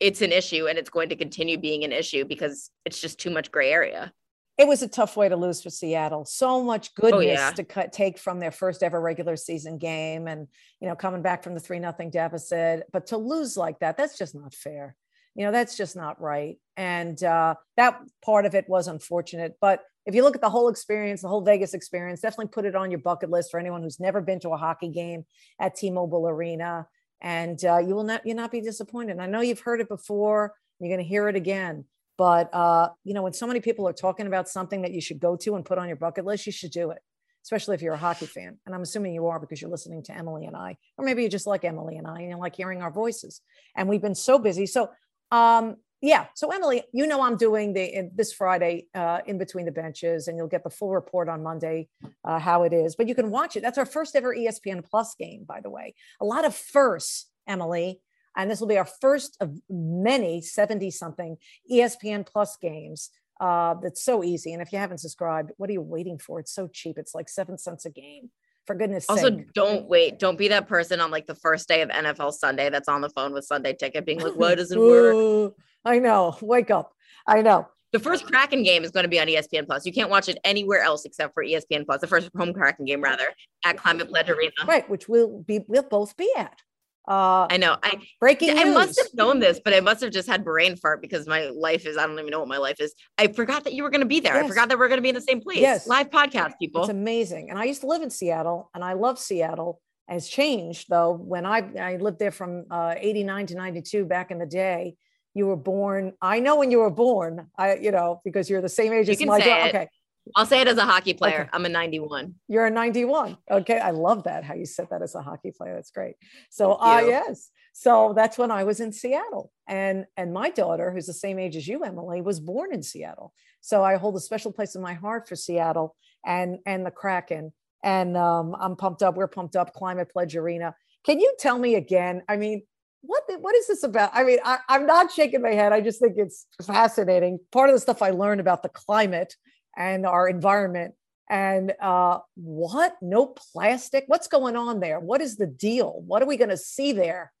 [0.00, 3.30] it's an issue and it's going to continue being an issue because it's just too
[3.30, 4.12] much gray area.
[4.58, 6.24] It was a tough way to lose for Seattle.
[6.24, 7.50] So much goodness oh, yeah.
[7.50, 10.48] to cut, take from their first ever regular season game, and
[10.80, 12.84] you know coming back from the three nothing deficit.
[12.90, 14.96] But to lose like that, that's just not fair.
[15.34, 16.56] You know that's just not right.
[16.74, 19.56] And uh, that part of it was unfortunate.
[19.60, 22.74] But if you look at the whole experience, the whole Vegas experience, definitely put it
[22.74, 25.26] on your bucket list for anyone who's never been to a hockey game
[25.60, 26.86] at T-Mobile Arena
[27.20, 29.18] and uh, you will not you not be disappointed.
[29.18, 30.54] I know you've heard it before.
[30.78, 31.84] You're going to hear it again.
[32.18, 35.20] But uh, you know, when so many people are talking about something that you should
[35.20, 36.98] go to and put on your bucket list, you should do it,
[37.44, 38.58] especially if you're a hockey fan.
[38.64, 41.28] And I'm assuming you are because you're listening to Emily and I, or maybe you
[41.28, 43.42] just like Emily and I, and you like hearing our voices.
[43.74, 44.66] And we've been so busy.
[44.66, 44.90] So
[45.30, 46.26] um, yeah.
[46.34, 50.36] So Emily, you know I'm doing the this Friday uh, in between the benches, and
[50.36, 51.88] you'll get the full report on Monday
[52.24, 52.96] uh, how it is.
[52.96, 53.62] But you can watch it.
[53.62, 55.94] That's our first ever ESPN Plus game, by the way.
[56.20, 58.02] A lot of firsts, Emily,
[58.36, 61.38] and this will be our first of many seventy something
[61.70, 63.10] ESPN Plus games.
[63.40, 64.52] Uh, that's so easy.
[64.52, 66.40] And if you haven't subscribed, what are you waiting for?
[66.40, 66.96] It's so cheap.
[66.98, 68.30] It's like seven cents a game
[68.66, 69.10] for goodness sake.
[69.10, 69.52] also sake.
[69.52, 72.88] don't wait don't be that person on like the first day of nfl sunday that's
[72.88, 75.54] on the phone with sunday ticket being like why doesn't work
[75.86, 76.36] I know.
[76.42, 76.92] Wake up.
[77.26, 77.68] I know.
[77.92, 79.86] The first Kraken game is going to be on ESPN Plus.
[79.86, 82.00] You can't watch it anywhere else except for ESPN Plus.
[82.00, 83.28] The first home Kraken game, rather,
[83.64, 84.52] at Climate Pledge Arena.
[84.66, 86.60] Right, which we'll be we'll both be at.
[87.08, 87.76] Uh, I know.
[87.84, 88.58] I breaking.
[88.58, 91.46] I must have known this, but I must have just had brain fart because my
[91.46, 91.96] life is.
[91.96, 92.92] I don't even know what my life is.
[93.16, 94.34] I forgot that you were going to be there.
[94.34, 94.44] Yes.
[94.44, 95.58] I forgot that we're going to be in the same place.
[95.58, 96.82] Yes, live podcast, people.
[96.82, 97.50] It's amazing.
[97.50, 99.80] And I used to live in Seattle, and I love Seattle.
[100.08, 101.12] Has changed though.
[101.12, 104.96] When I I lived there from uh, '89 to '92 back in the day,
[105.36, 106.14] you were born.
[106.22, 107.48] I know when you were born.
[107.58, 109.68] I, you know, because you're the same age as my daughter.
[109.68, 109.88] Okay.
[110.34, 111.42] I'll say it as a hockey player.
[111.42, 111.50] Okay.
[111.52, 112.34] I'm a 91.
[112.48, 113.36] You're a 91.
[113.50, 113.78] Okay.
[113.78, 114.42] I love that.
[114.42, 115.74] How you said that as a hockey player.
[115.74, 116.16] That's great.
[116.50, 117.50] So, uh, yes.
[117.72, 119.52] So that's when I was in Seattle.
[119.68, 123.32] And, and my daughter, who's the same age as you, Emily, was born in Seattle.
[123.60, 125.94] So I hold a special place in my heart for Seattle
[126.24, 127.52] and, and the Kraken
[127.86, 129.14] and um, I'm pumped up.
[129.14, 129.72] We're pumped up.
[129.72, 130.74] Climate Pledge Arena.
[131.04, 132.22] Can you tell me again?
[132.28, 132.62] I mean,
[133.02, 134.10] what what is this about?
[134.12, 135.72] I mean, I, I'm not shaking my head.
[135.72, 137.38] I just think it's fascinating.
[137.52, 139.34] Part of the stuff I learned about the climate
[139.76, 140.94] and our environment.
[141.28, 142.96] And uh, what?
[143.02, 144.04] No plastic?
[144.06, 145.00] What's going on there?
[145.00, 146.02] What is the deal?
[146.06, 147.32] What are we going to see there?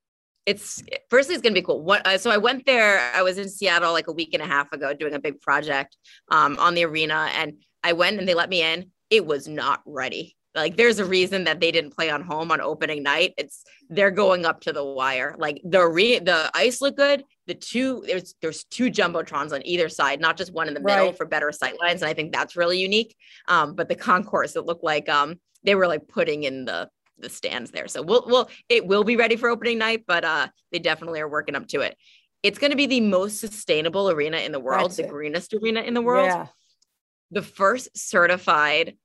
[0.46, 3.36] it's firstly it's going to be cool what uh, so i went there i was
[3.36, 5.96] in seattle like a week and a half ago doing a big project
[6.30, 9.82] um, on the arena and i went and they let me in it was not
[9.84, 13.62] ready like there's a reason that they didn't play on home on opening night it's
[13.90, 18.02] they're going up to the wire like the re- the ice looked good the two
[18.06, 21.52] there's there's two jumbotrons on either side not just one in the middle for better
[21.52, 23.14] sight lines and i think that's really unique
[23.48, 26.88] um, but the concourse it looked like um, they were like putting in the
[27.18, 27.88] the stands there.
[27.88, 31.28] So we'll we'll it will be ready for opening night, but uh they definitely are
[31.28, 31.96] working up to it.
[32.42, 35.10] It's going to be the most sustainable arena in the world, That's the it.
[35.10, 36.26] greenest arena in the world.
[36.26, 36.46] Yeah.
[37.32, 38.96] The first certified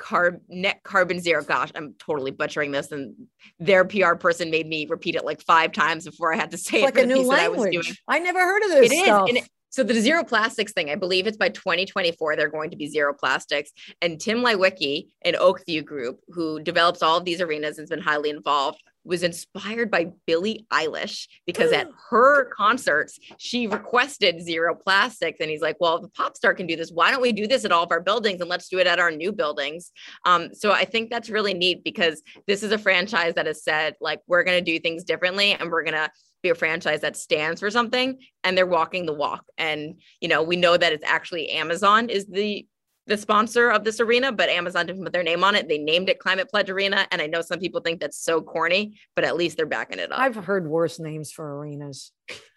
[0.00, 1.44] carb net carbon zero.
[1.44, 3.14] Gosh, I'm totally butchering this, and
[3.58, 6.82] their PR person made me repeat it like five times before I had to say
[6.82, 6.94] it's it.
[6.96, 8.00] Like a new language.
[8.08, 8.90] I, I, never heard of this.
[8.90, 9.30] It stuff.
[9.30, 9.48] is.
[9.72, 13.14] So the zero plastics thing, I believe it's by 2024, they're going to be zero
[13.14, 13.70] plastics.
[14.02, 18.02] And Tim Leiweke, an Oakview group who develops all of these arenas and has been
[18.02, 25.38] highly involved, was inspired by Billie Eilish because at her concerts, she requested zero plastics.
[25.40, 27.46] And he's like, well, if a pop star can do this, why don't we do
[27.46, 29.92] this at all of our buildings and let's do it at our new buildings?
[30.24, 33.94] Um, so I think that's really neat because this is a franchise that has said,
[34.00, 36.10] like, we're going to do things differently and we're going to
[36.42, 40.42] be a franchise that stands for something and they're walking the walk and you know
[40.42, 42.66] we know that it's actually amazon is the
[43.06, 46.08] the sponsor of this arena but amazon didn't put their name on it they named
[46.08, 49.36] it climate pledge arena and i know some people think that's so corny but at
[49.36, 52.12] least they're backing it up i've heard worse names for arenas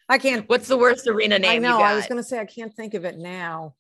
[0.09, 2.45] i can't what's the worst arena name i know i was going to say i
[2.45, 3.73] can't think of it now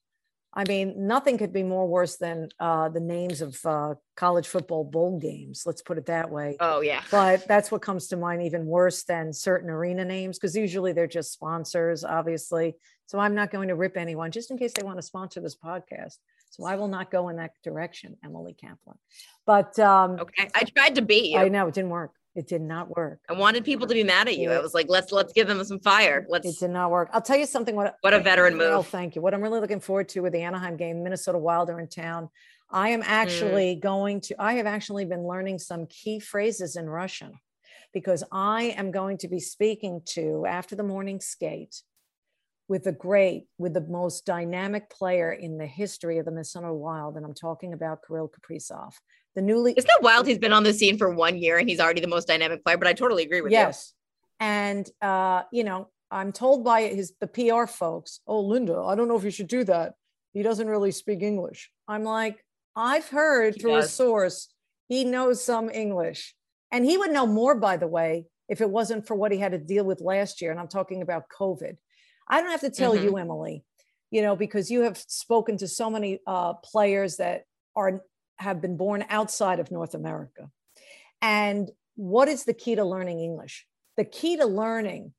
[0.55, 4.83] I mean, nothing could be more worse than uh, the names of uh, college football
[4.83, 5.63] bowl games.
[5.65, 6.57] Let's put it that way.
[6.59, 7.01] Oh yeah.
[7.09, 11.07] But that's what comes to mind, even worse than certain arena names, because usually they're
[11.07, 12.75] just sponsors, obviously.
[13.07, 15.55] So I'm not going to rip anyone, just in case they want to sponsor this
[15.57, 16.17] podcast.
[16.53, 18.95] So I will not go in that direction, Emily Kaplan.
[19.43, 21.39] But um, okay, I tried to beat you.
[21.39, 22.11] I know it didn't work.
[22.35, 23.21] It did not work.
[23.27, 24.51] I wanted people to be mad at you.
[24.51, 26.27] I was like, let's let's give them some fire.
[26.29, 26.47] Let's.
[26.47, 27.09] It did not work.
[27.11, 27.75] I'll tell you something.
[27.75, 28.71] What what a veteran move.
[28.71, 29.21] Oh, thank you.
[29.23, 32.29] What I'm really looking forward to with the Anaheim game, Minnesota Wild are in town.
[32.69, 33.81] I am actually mm.
[33.81, 34.35] going to.
[34.37, 37.33] I have actually been learning some key phrases in Russian
[37.95, 41.81] because I am going to be speaking to after the morning skate
[42.67, 47.17] with the great, with the most dynamic player in the history of the Minnesota Wild,
[47.17, 48.93] and I'm talking about Kirill Kaprizov
[49.35, 51.79] the newly Isn't that wild he's been on the scene for one year and he's
[51.79, 53.61] already the most dynamic player but i totally agree with yes.
[53.61, 53.67] you.
[53.67, 53.93] Yes.
[54.39, 59.07] And uh you know i'm told by his the pr folks oh linda i don't
[59.07, 59.93] know if you should do that.
[60.33, 61.71] He doesn't really speak english.
[61.87, 62.43] I'm like
[62.75, 63.85] i've heard he through does.
[63.85, 64.49] a source
[64.87, 66.35] he knows some english.
[66.71, 69.51] And he would know more by the way if it wasn't for what he had
[69.51, 71.77] to deal with last year and i'm talking about covid
[72.27, 73.05] i don't have to tell mm-hmm.
[73.05, 73.63] you emily
[74.11, 77.43] you know because you have spoken to so many uh, players that
[77.75, 78.01] are
[78.37, 80.49] have been born outside of North America.
[81.21, 83.65] And what is the key to learning English?
[83.97, 85.13] The key to learning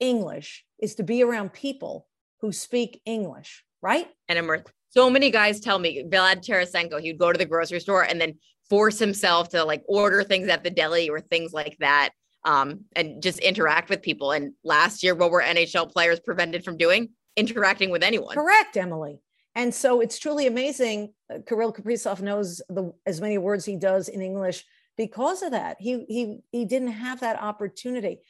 [0.00, 2.06] English is to be around people
[2.40, 4.08] who speak English, right?
[4.28, 4.64] And immerse.
[4.90, 8.34] So many guys tell me Vlad Tarasenko, he'd go to the grocery store and then
[8.68, 12.10] force himself to like order things at the deli or things like that
[12.44, 14.32] um, and just interact with people.
[14.32, 17.10] And last year, what were NHL players prevented from doing?
[17.36, 18.34] Interacting with anyone.
[18.34, 19.20] Correct, Emily.
[19.54, 21.12] And so it's truly amazing.
[21.32, 24.64] Uh, Kirill Kaprizov knows the, as many words he does in English
[24.96, 25.76] because of that.
[25.78, 28.20] He, he, he didn't have that opportunity.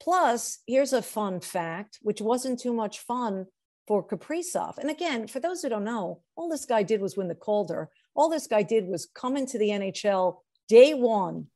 [0.00, 3.46] Plus, here's a fun fact, which wasn't too much fun
[3.86, 4.78] for Kaprizov.
[4.78, 7.88] And again, for those who don't know, all this guy did was win the Calder.
[8.14, 11.46] All this guy did was come into the NHL day one,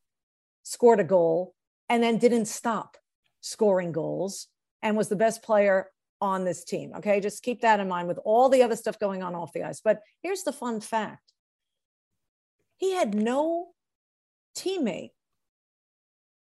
[0.63, 1.56] scored a goal,
[1.89, 2.97] and then didn't stop
[3.41, 4.49] scoring goals
[4.83, 6.93] and was the best player on this team.
[6.97, 7.21] Okay.
[7.21, 9.81] Just keep that in mind with all the other stuff going on off the ice.
[9.81, 11.33] But here's the fun fact
[12.79, 13.69] he had no
[14.57, 15.11] teammate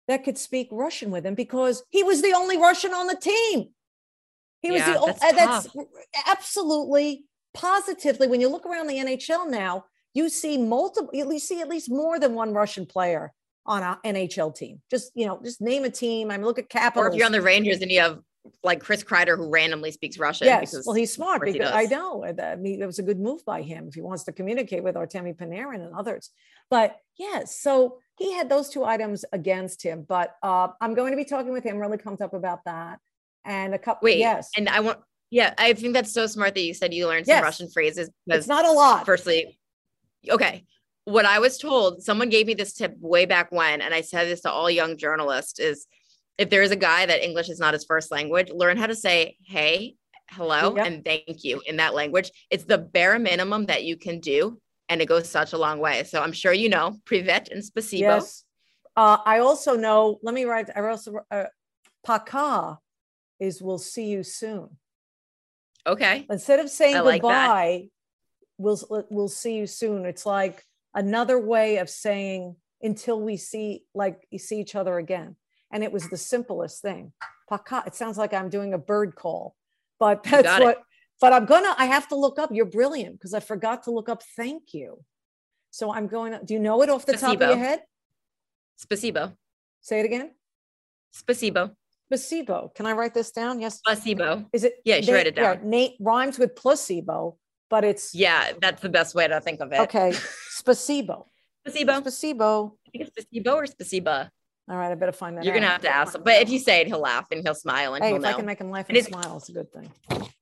[0.09, 3.71] that could speak Russian with him because he was the only Russian on the team.
[4.61, 5.77] He was yeah, the only, that's, that's
[6.29, 8.29] absolutely positively.
[8.29, 12.19] When you look around the NHL now, you see multiple, you see at least more
[12.19, 13.33] than one Russian player
[13.67, 14.81] on an NHL team.
[14.91, 16.31] Just, you know, just name a team.
[16.31, 17.07] I mean, look at Capitals.
[17.07, 18.21] Or if you're on the Rangers and you have
[18.65, 20.47] like Chris Kreider, who randomly speaks Russian.
[20.47, 23.63] Yes, well, he's smart because I know I mean, it was a good move by
[23.63, 26.31] him if he wants to communicate with Artemi Panarin and others.
[26.71, 30.05] But yes, so he had those two items against him.
[30.09, 31.79] But uh, I'm going to be talking with him.
[31.79, 32.99] Really pumped up about that.
[33.45, 34.07] And a couple.
[34.07, 34.99] Wait, yes, and I want.
[35.31, 37.43] Yeah, I think that's so smart that you said you learned some yes.
[37.43, 38.11] Russian phrases.
[38.27, 39.07] Because it's not a lot.
[39.07, 39.59] Firstly,
[40.29, 40.65] okay.
[41.05, 44.29] What I was told, someone gave me this tip way back when, and I said
[44.29, 45.87] this to all young journalists is
[46.39, 48.95] if there is a guy that English is not his first language, learn how to
[48.95, 49.97] say, hey,
[50.31, 50.87] hello, yep.
[50.87, 52.31] and thank you in that language.
[52.51, 54.59] It's the bare minimum that you can do.
[54.89, 56.05] And it goes such a long way.
[56.05, 58.01] So I'm sure you know Privet and Spasibo.
[58.01, 58.45] Yes.
[58.95, 61.45] Uh, I also know, let me write, I also, uh,
[62.05, 62.79] Paka
[63.41, 64.77] is we'll see you soon.
[65.87, 66.27] Okay.
[66.29, 67.91] Instead of saying I goodbye, like
[68.59, 70.05] we'll, we'll see you soon.
[70.05, 70.63] It's like
[70.95, 75.37] another way of saying until we see, like you see each other again
[75.73, 77.13] and it was the simplest thing.
[77.49, 77.83] Paka.
[77.87, 79.57] It sounds like I'm doing a bird call,
[79.99, 80.79] but that's what.
[80.79, 80.85] It.
[81.21, 81.75] But I'm gonna.
[81.79, 82.51] I have to look up.
[82.53, 84.23] You're brilliant because I forgot to look up.
[84.37, 85.03] Thank you.
[85.71, 86.33] So I'm going.
[86.33, 87.21] To, do you know it off the Spasibo.
[87.21, 87.83] top of your head?
[88.85, 89.35] Spasibo.
[89.81, 90.33] Say it again.
[91.15, 91.75] Spasibo.
[92.13, 92.75] Spasibo.
[92.75, 93.61] Can I write this down?
[93.61, 93.81] Yes.
[93.81, 94.47] Placebo.
[94.53, 94.75] Is it?
[94.85, 95.61] Yeah, you should write it down.
[95.63, 97.39] Yeah, Nate rhymes with placebo,
[97.71, 98.15] but it's.
[98.15, 99.81] Yeah, that's the best way to think of it.
[99.81, 100.13] Okay.
[100.63, 101.27] Spasibo.
[101.67, 102.03] Spasibo.
[102.03, 102.73] Spasibo.
[102.87, 104.31] I think it's placebo or Spasiba.
[104.69, 105.45] All right, I better find that.
[105.45, 107.55] You're gonna have to ask him, but if you say it, he'll laugh and he'll
[107.55, 108.29] smile and hey, he'll if know.
[108.29, 109.91] I can make him laugh and, and smile, it's a good thing.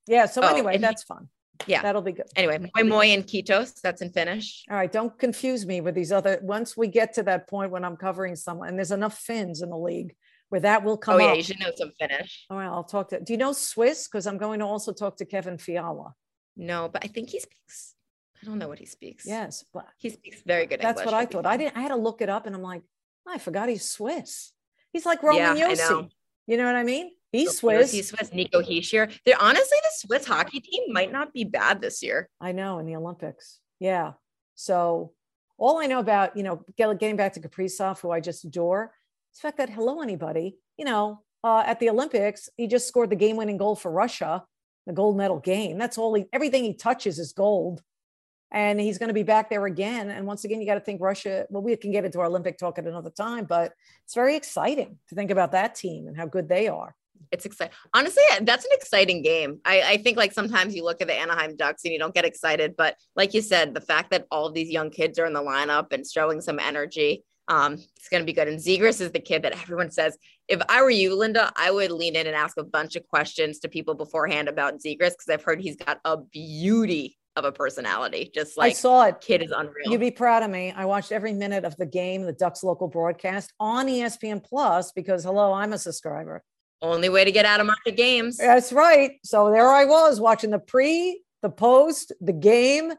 [0.07, 0.27] Yeah.
[0.27, 1.29] So oh, anyway, that's fun.
[1.67, 2.27] Yeah, that'll be good.
[2.37, 4.65] Anyway, moi moi in Kiitos, that's in Finnish.
[4.71, 6.39] All right, don't confuse me with these other.
[6.43, 9.71] Once we get to that point when I'm covering someone, and there's enough Finns in
[9.71, 10.15] the league
[10.51, 11.15] where that will come.
[11.17, 11.37] Oh yeah, up.
[11.37, 12.47] you should know some Finnish.
[12.51, 13.21] All right, I'll talk to.
[13.21, 14.07] Do you know Swiss?
[14.07, 16.13] Because I'm going to also talk to Kevin Fiala.
[16.57, 17.95] No, but I think he speaks.
[18.43, 19.27] I don't know what he speaks.
[19.27, 20.81] Yes, but he speaks very good.
[20.81, 20.83] English.
[20.83, 21.47] That's English, what I thought.
[21.47, 21.77] I didn't.
[21.77, 22.83] I had to look it up, and I'm like,
[23.27, 24.53] I forgot he's Swiss.
[24.93, 26.11] He's like Roman yeah, Josi.
[26.47, 27.13] You know what I mean?
[27.33, 27.93] He's Swiss.
[27.93, 28.33] He's Swiss.
[28.33, 29.13] Nico Hischier.
[29.25, 32.29] They're honestly the Swiss hockey team might not be bad this year.
[32.41, 33.61] I know in the Olympics.
[33.79, 34.15] Yeah.
[34.57, 35.13] So
[35.57, 38.93] all I know about, you know, getting back to Kaprizov, who I just adore,
[39.33, 43.11] is the fact that hello anybody, you know, uh, at the Olympics, he just scored
[43.11, 44.45] the game-winning goal for Russia,
[44.87, 45.79] the gold medal game.
[45.79, 46.25] That's all he.
[46.33, 47.81] Everything he touches is gold
[48.53, 50.11] and he's going to be back there again.
[50.11, 51.47] And once again, you got to think Russia.
[51.51, 53.73] Well, we can get into our Olympic talk at another time, but
[54.05, 56.95] it's very exciting to think about that team and how good they are.
[57.31, 57.75] It's exciting.
[57.95, 59.61] Honestly, that's an exciting game.
[59.65, 62.25] I, I think like sometimes you look at the Anaheim Ducks and you don't get
[62.25, 65.33] excited, but like you said, the fact that all of these young kids are in
[65.33, 68.49] the lineup and showing some energy, um, it's going to be good.
[68.49, 70.17] And Zegras is the kid that everyone says,
[70.49, 73.61] if I were you, Linda, I would lean in and ask a bunch of questions
[73.61, 78.31] to people beforehand about Zegras because I've heard he's got a beauty of a personality.
[78.33, 79.21] Just like I saw it.
[79.21, 79.91] Kid is unreal.
[79.91, 80.73] You'd be proud of me.
[80.77, 85.25] I watched every minute of the game, the Ducks local broadcast on ESPN Plus because
[85.25, 86.43] hello, I'm a subscriber.
[86.83, 88.39] Only way to get out of market games.
[88.39, 89.13] That's right.
[89.25, 92.93] So there I was watching the pre, the post, the game.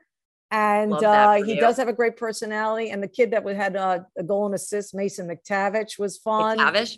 [0.54, 1.62] And uh, he you.
[1.62, 2.89] does have a great personality.
[2.89, 6.58] And the kid that had uh, a goal and assist, Mason McTavish, was fun.
[6.58, 6.97] McTavish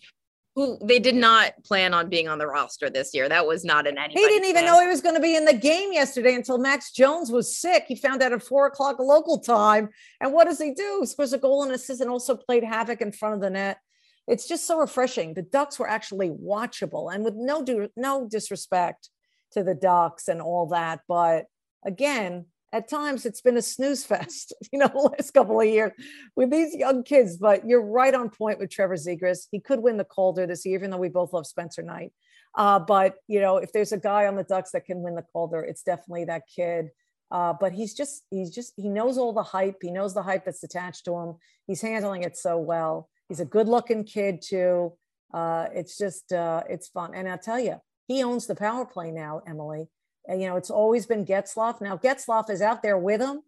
[0.55, 3.27] who they did not plan on being on the roster this year.
[3.27, 4.13] That was not in any.
[4.13, 6.91] He didn't even know he was going to be in the game yesterday until Max
[6.91, 7.85] Jones was sick.
[7.87, 9.89] He found out at four o'clock local time.
[10.21, 11.03] And what does he do?
[11.05, 13.79] Scores a goal and assist and also played havoc in front of the net.
[14.27, 15.33] It's just so refreshing.
[15.33, 17.65] The Ducks were actually watchable, and with no
[17.97, 19.09] no disrespect
[19.51, 21.45] to the Ducks and all that, but
[21.85, 25.91] again, at times it's been a snooze fest, you know, the last couple of years
[26.35, 27.37] with these young kids.
[27.37, 29.47] But you're right on point with Trevor Zegras.
[29.51, 32.11] He could win the Calder this year, even though we both love Spencer Knight.
[32.57, 35.21] Uh, but you know, if there's a guy on the Ducks that can win the
[35.21, 36.89] Calder, it's definitely that kid.
[37.31, 39.77] Uh, but he's just he's just he knows all the hype.
[39.81, 41.35] He knows the hype that's attached to him.
[41.67, 43.09] He's handling it so well.
[43.29, 44.93] He's a good-looking kid too.
[45.33, 49.09] Uh, it's just uh, it's fun, and I'll tell you, he owns the power play
[49.09, 49.87] now, Emily
[50.29, 51.81] you know, it's always been Getzlaf.
[51.81, 53.41] Now Getzlaf is out there with him,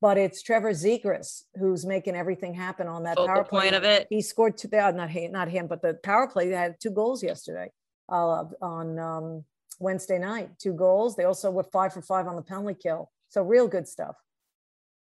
[0.00, 3.60] but it's Trevor Zegras who's making everything happen on that Focal power play.
[3.62, 4.06] point of it.
[4.10, 4.68] He scored two.
[4.72, 7.70] Uh, not him, not him, but the power play had two goals yesterday
[8.08, 9.44] uh, on um,
[9.78, 10.50] Wednesday night.
[10.58, 11.16] Two goals.
[11.16, 13.10] They also were five for five on the penalty kill.
[13.28, 14.16] So real good stuff.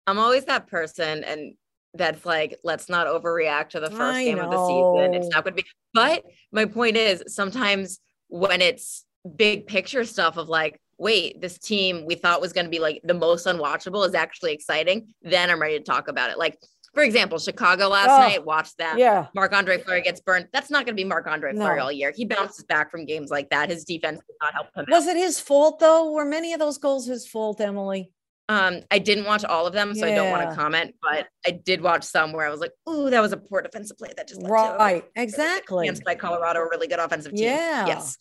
[0.07, 1.55] I'm always that person, and
[1.93, 4.45] that's like, let's not overreact to the first I game know.
[4.45, 5.13] of the season.
[5.15, 5.69] It's not going to be.
[5.93, 12.05] But my point is, sometimes when it's big picture stuff of like, wait, this team
[12.05, 15.61] we thought was going to be like the most unwatchable is actually exciting, then I'm
[15.61, 16.37] ready to talk about it.
[16.37, 16.57] Like,
[16.93, 18.97] for example, Chicago last oh, night, watched that.
[18.97, 19.27] Yeah.
[19.35, 20.47] Marc Andre Fleury gets burned.
[20.53, 21.59] That's not going to be Marc Andre no.
[21.59, 22.13] Fleury all year.
[22.15, 23.69] He bounces back from games like that.
[23.69, 24.85] His defense did not help him.
[24.87, 25.15] Was out.
[25.15, 26.13] it his fault, though?
[26.13, 28.11] Were many of those goals his fault, Emily?
[28.47, 30.13] Um, I didn't watch all of them, so yeah.
[30.13, 33.09] I don't want to comment, but I did watch some where I was like, "Ooh,
[33.09, 36.87] that was a poor defensive play that just right, exactly." Against by Colorado, a really
[36.87, 37.45] good offensive team.
[37.45, 38.17] Yeah, yes,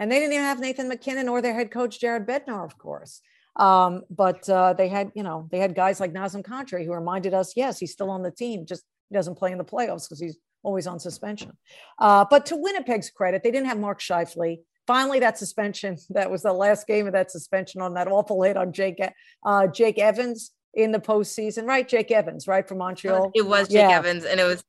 [0.00, 3.20] and they didn't even have Nathan MacKinnon or their head coach Jared Bednar, of course.
[3.56, 7.34] Um, but uh, they had, you know, they had guys like Nazem Kadri who reminded
[7.34, 10.18] us, yes, he's still on the team, just he doesn't play in the playoffs because
[10.18, 11.52] he's always on suspension.
[11.98, 14.60] Uh, but to Winnipeg's credit, they didn't have Mark Scheifele.
[14.86, 18.56] Finally, that suspension, that was the last game of that suspension on that awful hit
[18.56, 19.00] on Jake,
[19.44, 20.52] uh, Jake Evans.
[20.72, 21.86] in the postseason, right?
[21.86, 23.32] Jake Evans, right from Montreal.
[23.34, 23.98] It was Jake yeah.
[23.98, 24.62] Evans, and it was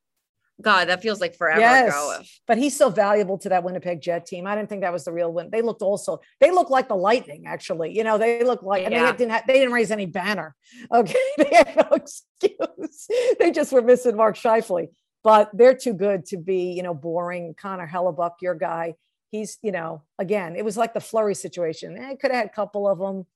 [0.62, 2.18] God, that feels like forever yes, ago.
[2.46, 4.46] But he's so valuable to that Winnipeg Jet team.
[4.46, 5.50] I didn't think that was the real win.
[5.50, 7.96] They looked also, they looked like the Lightning, actually.
[7.96, 10.54] You know, they look like, and they didn't have, they didn't raise any banner.
[10.92, 11.14] Okay.
[11.38, 13.08] they had no excuse.
[13.38, 14.88] they just were missing Mark Scheifele.
[15.22, 17.54] But they're too good to be, you know, boring.
[17.56, 18.94] Connor Hellebuyck, your guy.
[19.30, 21.96] He's, you know, again, it was like the flurry situation.
[21.98, 23.26] I eh, could have had a couple of them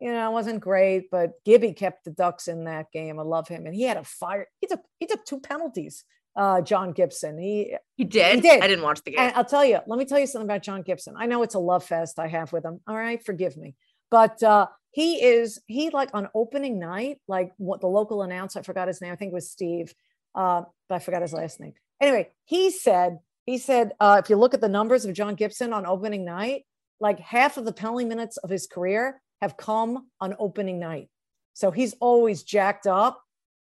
[0.00, 3.20] you know, it wasn't great, but Gibby kept the Ducks in that game.
[3.20, 4.46] I love him, and he had a fire.
[4.60, 6.04] He took he took two penalties
[6.36, 7.38] uh, John Gibson.
[7.38, 8.36] He he did.
[8.36, 8.62] He did.
[8.62, 9.20] I didn't watch the game.
[9.20, 9.80] And I'll tell you.
[9.86, 11.14] Let me tell you something about John Gibson.
[11.16, 12.80] I know it's a love fest I have with him.
[12.86, 13.74] All right, forgive me,
[14.10, 18.58] but uh, he is he like on opening night, like what the local announcer.
[18.58, 19.12] I forgot his name.
[19.12, 19.94] I think it was Steve,
[20.34, 21.74] uh, but I forgot his last name.
[22.00, 25.72] Anyway, he said he said uh, if you look at the numbers of John Gibson
[25.72, 26.64] on opening night,
[27.00, 31.08] like half of the penalty minutes of his career have come on opening night.
[31.54, 33.22] So he's always jacked up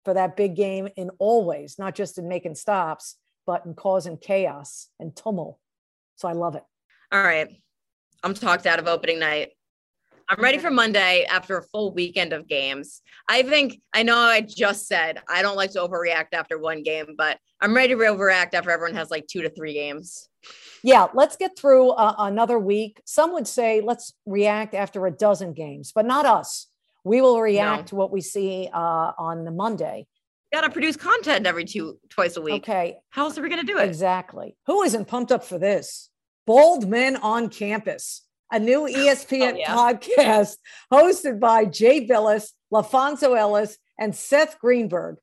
[0.06, 4.88] for that big game in always, not just in making stops, but in causing chaos
[5.00, 5.58] and tumult.
[6.16, 6.64] So I love it.
[7.12, 7.50] All right.
[8.24, 9.50] I'm talked out of opening night.
[10.28, 13.02] I'm ready for Monday after a full weekend of games.
[13.30, 17.14] I think I know I just said I don't like to overreact after one game,
[17.16, 20.28] but I'm ready to overreact after everyone has like two to three games.
[20.84, 23.02] Yeah, let's get through uh, another week.
[23.06, 26.68] Some would say let's react after a dozen games, but not us.
[27.06, 27.88] We will react no.
[27.88, 30.08] to what we see uh, on the Monday.
[30.52, 32.64] Got to produce content every two twice a week.
[32.64, 33.86] Okay, how else are we going to do it?
[33.86, 34.58] Exactly.
[34.66, 36.10] Who isn't pumped up for this?
[36.48, 39.76] Bald Men on Campus, a new ESPN oh, yeah.
[39.76, 40.58] podcast
[40.92, 45.18] hosted by Jay Bilas, LaPhonso Ellis, and Seth Greenberg.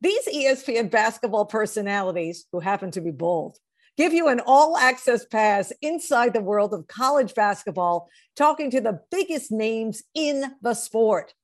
[0.00, 3.58] These ESPN basketball personalities, who happen to be bold,
[4.00, 8.98] give you an all access pass inside the world of college basketball, talking to the
[9.10, 11.34] biggest names in the sport.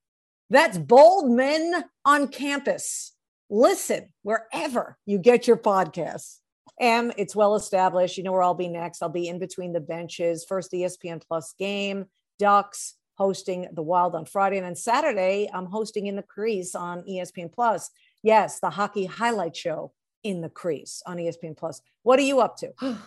[0.49, 3.13] That's Bald Men on Campus.
[3.51, 6.39] Listen wherever you get your podcasts.
[6.81, 8.17] M, it's well established.
[8.17, 9.03] You know where I'll be next.
[9.03, 10.47] I'll be in between the benches.
[10.49, 12.07] First ESPN Plus game,
[12.39, 14.57] Ducks hosting the Wild on Friday.
[14.57, 17.91] And then Saturday, I'm hosting in the crease on ESPN Plus.
[18.23, 19.93] Yes, the hockey highlight show
[20.27, 21.81] in the crease on ESPN Plus.
[22.03, 22.73] What are you up to?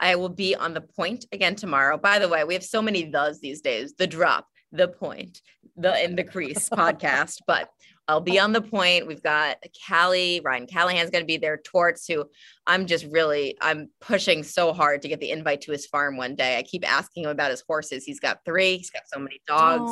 [0.00, 1.98] I will be on the point again tomorrow.
[1.98, 3.94] By the way, we have so many does these days.
[3.94, 5.42] The drop, the point,
[5.76, 7.68] the in the crease podcast, but
[8.08, 9.06] I'll be on the point.
[9.06, 11.58] We've got Callie, Ryan Callahan's going to be there.
[11.58, 12.24] Torts, who
[12.66, 16.34] I'm just really, I'm pushing so hard to get the invite to his farm one
[16.34, 16.56] day.
[16.56, 18.04] I keep asking him about his horses.
[18.04, 18.78] He's got three.
[18.78, 19.90] He's got so many dogs.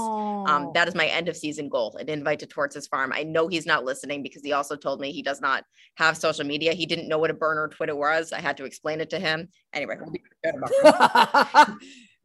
[0.50, 3.12] Um, that is my end of season goal: an invite to Torts' farm.
[3.14, 5.64] I know he's not listening because he also told me he does not
[5.96, 6.72] have social media.
[6.72, 8.33] He didn't know what a burner Twitter was.
[8.33, 9.48] I had to explain it to him.
[9.74, 9.96] Anyway,
[10.46, 11.66] uh,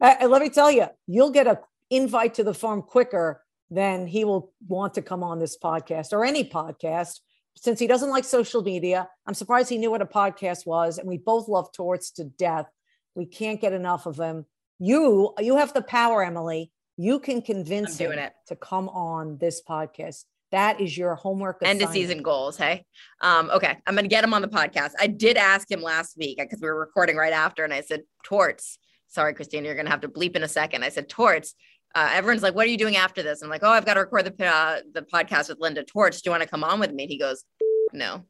[0.00, 3.42] let me tell you, you'll get a invite to the farm quicker
[3.76, 7.20] then he will want to come on this podcast or any podcast.
[7.56, 10.98] Since he doesn't like social media, I'm surprised he knew what a podcast was.
[10.98, 12.66] And we both love Torts to death.
[13.14, 14.46] We can't get enough of him.
[14.78, 16.70] You, you have the power, Emily.
[16.96, 18.32] You can convince him it.
[18.48, 20.24] to come on this podcast.
[20.50, 21.58] That is your homework.
[21.62, 22.58] End of season goals.
[22.58, 22.84] Hey.
[23.22, 23.78] Um, okay.
[23.86, 24.92] I'm going to get him on the podcast.
[25.00, 27.64] I did ask him last week because we were recording right after.
[27.64, 30.84] And I said, Torts, sorry, Christina, you're going to have to bleep in a second.
[30.84, 31.54] I said, Torts,
[31.94, 34.00] uh, everyone's like, "What are you doing after this?" I'm like, "Oh, I've got to
[34.00, 36.16] record the uh, the podcast with Linda Torch.
[36.16, 37.44] Do you want to come on with me?" And he goes,
[37.92, 38.24] "No."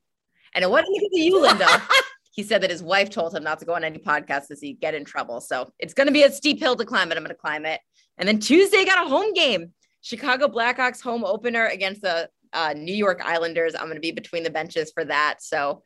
[0.55, 1.83] And it wasn't because of you, Linda.
[2.33, 4.81] he said that his wife told him not to go on any podcasts because he'd
[4.81, 5.40] get in trouble.
[5.40, 7.66] So it's going to be a steep hill to climb, but I'm going to climb
[7.66, 7.81] it.
[8.18, 12.94] And then Tuesday got a home game, Chicago Blackhawks home opener against the uh, New
[12.94, 13.75] York Islanders.
[13.75, 15.37] I'm going to be between the benches for that.
[15.40, 15.83] So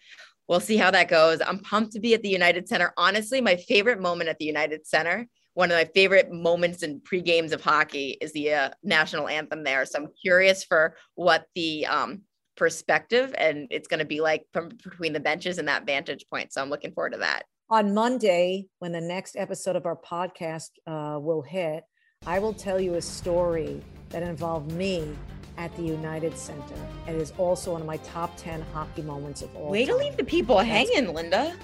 [0.48, 1.40] we'll see how that goes.
[1.44, 2.92] I'm pumped to be at the United Center.
[2.96, 7.22] Honestly, my favorite moment at the United Center one of my favorite moments in pre
[7.22, 9.86] games of hockey is the uh, national anthem there.
[9.86, 12.20] So I'm curious for what the um,
[12.58, 16.52] perspective and it's going to be like from between the benches and that vantage point.
[16.52, 17.44] So I'm looking forward to that.
[17.70, 21.84] On Monday, when the next episode of our podcast uh, will hit,
[22.26, 25.08] I will tell you a story that involved me
[25.56, 26.76] at the United Center.
[27.08, 29.96] It is also one of my top 10 hockey moments of all Way time.
[29.96, 31.56] to leave the people That's, hanging, Linda.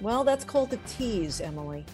[0.00, 1.86] Well, that's called a tease, Emily.